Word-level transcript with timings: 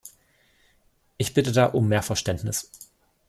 Ich 1.19 1.35
bitte 1.35 1.51
da 1.51 1.67
um 1.67 1.87
mehr 1.87 2.01
Verständnis. 2.01 2.71